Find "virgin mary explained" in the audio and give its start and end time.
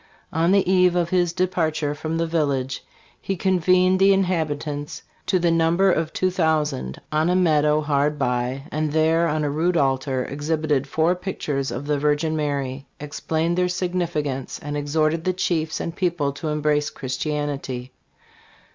11.99-13.59